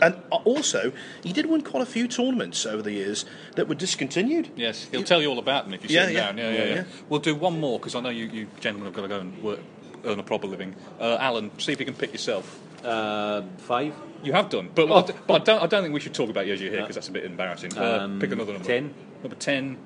[0.01, 3.75] And uh, also, he did win quite a few tournaments over the years that were
[3.75, 4.49] discontinued.
[4.55, 6.25] Yes, he'll tell you all about them if you Yeah, sit yeah.
[6.27, 6.37] down.
[6.37, 6.83] Yeah, yeah, yeah, Yeah.
[7.09, 9.43] We'll do one more because I know you, you gentlemen have got to go and
[9.43, 9.59] work,
[10.05, 10.75] earn a proper living.
[10.99, 12.59] Uh, Alan, see if you can pick yourself.
[12.83, 13.93] Uh, five?
[14.23, 14.95] You have done, but, Oh.
[14.97, 16.81] I, but I, don't, I don't think we should talk about you as you're here
[16.81, 17.77] because that's a bit embarrassing.
[17.77, 18.67] Uh, Um, pick another number.
[18.67, 18.93] 10.
[19.23, 19.77] Number ten.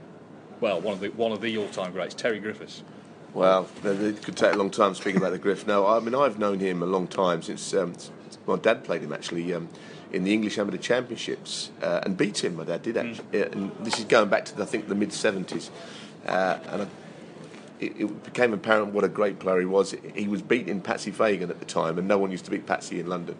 [0.62, 2.84] Well, one of the one of the all-time greats, Terry Griffiths.
[3.34, 5.66] Well, it could take a long time speaking about the Griff.
[5.68, 7.94] No, I mean I've known him a long time since um,
[8.46, 9.70] my dad played him actually um,
[10.12, 12.56] in the English Amateur Championships and and beat him.
[12.58, 14.96] My dad did actually, Yeah, and this is going back to the, I think the
[14.96, 15.72] mid seventies,
[16.28, 16.88] uh, and I,
[17.84, 19.96] it, it became apparent what a great player he was.
[20.16, 23.00] He was beating Patsy Fagan at the time, and no one used to beat Patsy
[23.00, 23.38] in London.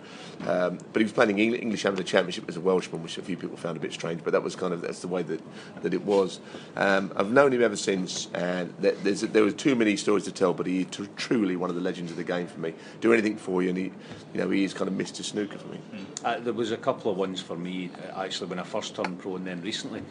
[0.48, 3.38] Um, but he was playing Eng- English Amateur Championship as a Welshman, which a few
[3.38, 4.24] people found a bit strange.
[4.24, 5.42] But that was kind of that's the way that,
[5.82, 6.40] that it was.
[6.76, 10.54] Um, I've known him ever since, and there, was too many stories to tell.
[10.54, 12.74] But he's tr- truly one of the legends of the game for me.
[13.02, 13.92] Do anything for you, and he,
[14.34, 15.24] you know, he is kind of Mr.
[15.24, 15.80] Snooker for me.
[16.24, 19.20] Uh, there was a couple of ones for me uh, actually when I first turned
[19.20, 20.02] pro and then recently.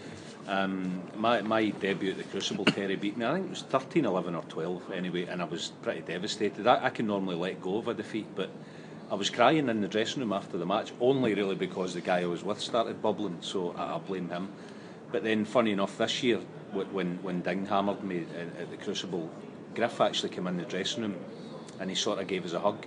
[0.49, 3.25] Um, my, my debut at the Crucible, Terry beat me.
[3.25, 6.67] I think it was 13, 11 or 12 anyway, and I was pretty devastated.
[6.67, 8.51] I, I can normally let go of a defeat, but
[9.11, 12.23] I was crying in the dressing room after the match, only really because the guy
[12.23, 14.49] I was with started bubbling, so I, I blame him.
[15.13, 16.41] But then, funny enough, this year,
[16.73, 19.31] when, when Ding hammered me at, at the Crucible,
[19.75, 21.17] Griff actually came in the dressing room
[21.79, 22.85] and he sort of gave us a hug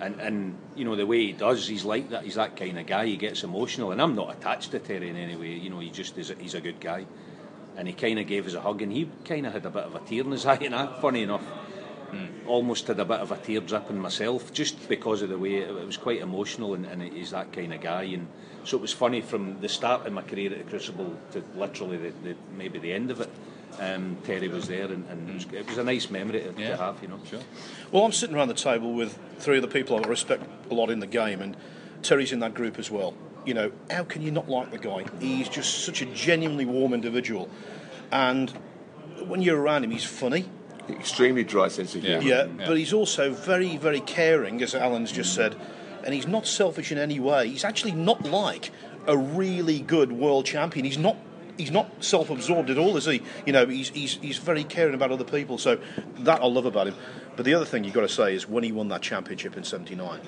[0.00, 2.24] and and you know the way he does, he's like that.
[2.24, 3.06] He's that kind of guy.
[3.06, 5.52] He gets emotional, and I'm not attached to Terry in any way.
[5.52, 6.30] You know, he just is.
[6.30, 7.06] A, he's a good guy,
[7.76, 9.84] and he kind of gave us a hug, and he kind of had a bit
[9.84, 10.58] of a tear in his eye.
[10.62, 12.26] And I, funny enough, hmm.
[12.46, 15.70] almost had a bit of a tear dripping myself, just because of the way it,
[15.70, 18.04] it was quite emotional, and, and he's that kind of guy.
[18.04, 18.28] And
[18.64, 21.96] so it was funny from the start of my career at the Crucible to literally
[21.96, 23.30] the, the, maybe the end of it.
[23.80, 26.70] Um, Terry was there, and, and it, was, it was a nice memory to, Yeah.
[26.70, 27.02] to have.
[27.02, 27.40] You know, Sure.
[27.90, 30.90] Well, I'm sitting around the table with three of the people I respect a lot
[30.90, 31.56] in the game, and
[32.02, 33.14] Terry's in that group as well.
[33.44, 35.04] You know, how can you not like the guy?
[35.20, 37.48] He's just such a genuinely warm individual,
[38.10, 38.50] and
[39.26, 40.46] when you're around him, he's funny.
[40.88, 42.22] Extremely dry sense of humour.
[42.22, 42.66] Yeah, Yeah.
[42.66, 45.56] but he's also very, very caring, as Alan's just said,
[46.04, 47.48] and he's not selfish in any way.
[47.48, 48.70] He's actually not like
[49.06, 50.84] a really good world champion.
[50.84, 51.16] He's not.
[51.56, 53.22] He's not self-absorbed at all, is he?
[53.46, 55.58] You know, he's, he's, he's very caring about other people.
[55.58, 55.78] So
[56.18, 56.96] that I love about him.
[57.36, 59.64] But the other thing you've got to say is when he won that championship in
[59.64, 60.20] '79,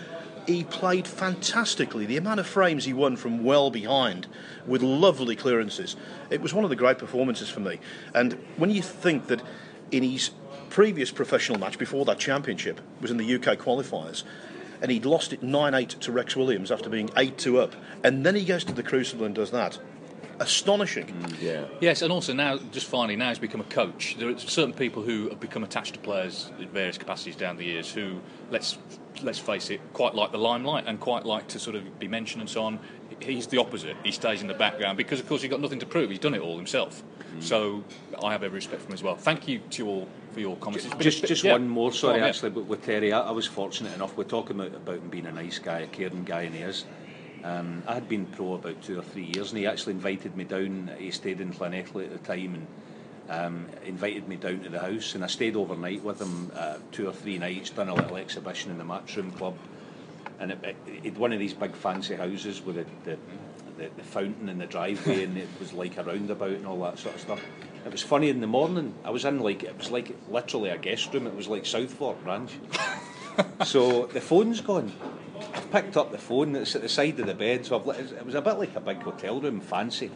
[0.46, 2.06] he played fantastically.
[2.06, 4.26] The amount of frames he won from well behind
[4.66, 5.96] with lovely clearances.
[6.30, 7.80] It was one of the great performances for me.
[8.14, 9.42] And when you think that
[9.90, 10.30] in his
[10.70, 14.24] previous professional match before that championship was in the UK qualifiers,
[14.82, 18.26] and he'd lost it 9 8 to Rex Williams after being 8 2 up, and
[18.26, 19.78] then he goes to the Crucible and does that.
[20.38, 21.06] Astonishing.
[21.06, 21.64] Mm, yeah.
[21.80, 24.16] Yes, and also now, just finally, now he's become a coach.
[24.18, 27.64] There are certain people who have become attached to players in various capacities down the
[27.64, 28.20] years who,
[28.50, 28.78] let's
[29.22, 32.42] let's face it, quite like the limelight and quite like to sort of be mentioned
[32.42, 32.78] and so on.
[33.20, 33.96] He's the opposite.
[34.04, 36.10] He stays in the background because, of course, he's got nothing to prove.
[36.10, 37.02] He's done it all himself.
[37.34, 37.42] Mm.
[37.42, 37.82] So
[38.22, 39.16] I have every respect for him as well.
[39.16, 40.84] Thank you to you all for your comments.
[40.84, 41.52] It's been a Just, bit- just yeah.
[41.52, 42.26] one more, sorry, Oh, yeah.
[42.26, 44.14] actually, but with Terry, I, I was fortunate enough.
[44.18, 46.84] We're talking about, about him being a nice guy, a caring guy, and he is.
[47.46, 50.42] Um, I had been pro about two or three years, and he actually invited me
[50.42, 50.90] down.
[50.98, 52.66] He stayed in Llanelli at the time, and
[53.28, 57.08] um, invited me down to the house, and I stayed overnight with him uh, two
[57.08, 57.70] or three nights.
[57.70, 59.56] Done a little exhibition in the Matchroom Club,
[60.40, 63.18] and it, it, it one of these big fancy houses with the, the,
[63.78, 66.98] the, the fountain in the driveway, and it was like a roundabout and all that
[66.98, 67.40] sort of stuff.
[67.84, 68.92] It was funny in the morning.
[69.04, 71.28] I was in like it was like literally a guest room.
[71.28, 72.54] It was like Southfork Ranch.
[73.64, 74.92] so the phone's gone.
[75.70, 76.52] Picked up the phone.
[76.52, 77.66] that's at the side of the bed.
[77.66, 80.10] So I've, it was a bit like a big hotel room, fancy.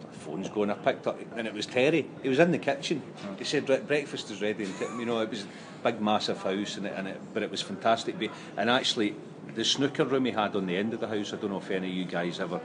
[0.00, 0.70] The phone's going.
[0.70, 2.06] I picked up, and it was Terry.
[2.22, 3.02] He was in the kitchen.
[3.38, 5.46] He said, "Bre- "Breakfast is ready." And you know, it was a
[5.82, 8.16] big, massive house, and it, and it, but it was fantastic.
[8.56, 9.14] And actually,
[9.54, 11.32] the snooker room he had on the end of the house.
[11.32, 12.60] I don't know if any of you guys ever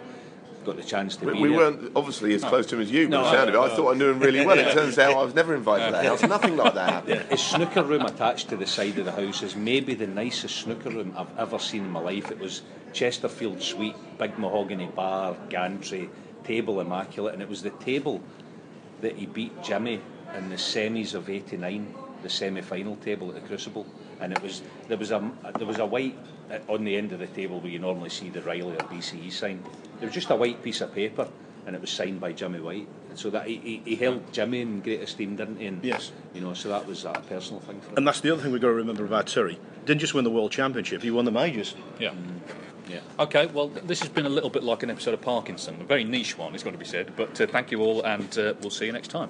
[0.66, 1.58] got the chance to We, be we there.
[1.58, 3.60] weren't obviously as close to him as you, No, by the sound of it.
[3.60, 4.58] I thought I knew him really well.
[4.58, 6.22] It turns out I was never invited to that house.
[6.30, 7.22] Nothing like that happened.
[7.30, 10.90] His snooker room attached to the side of the house is maybe the nicest snooker
[10.90, 12.32] room I've ever seen in my life.
[12.32, 12.62] It was
[12.94, 16.10] Chesterfield suite, big mahogany bar, gantry,
[16.44, 18.22] table immaculate, and it was the table
[19.02, 20.02] that he beat Jimmy
[20.36, 23.86] in the semis of '89, the semi-final table at the Crucible,
[24.20, 26.18] and it was there was a there was a white
[26.52, 29.32] uh, on the end of the table where you normally see the Riley or BCE
[29.32, 29.64] sign.
[30.00, 31.28] There was just a white piece of paper,
[31.66, 32.88] and it was signed by Jimmy White.
[33.16, 35.66] So that he, he, he held Jimmy in great esteem, didn't he?
[35.66, 36.12] And, Yes.
[36.34, 37.98] You know, so that was a personal thing for him.
[37.98, 39.60] And that's the other thing we've got to remember about Terry.
[39.86, 41.76] Didn't just win the World Championship, he won the majors.
[42.00, 42.14] Yeah.
[42.88, 43.02] Yeah.
[43.20, 46.04] Okay, well, this has been a little bit like an episode of Parkinson, a very
[46.04, 47.14] niche one, it's got to be said.
[47.16, 49.30] But uh, thank you all, and uh, we'll see you next time.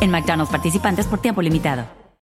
[0.00, 1.99] En McDonald's participantes por tiempo limitado.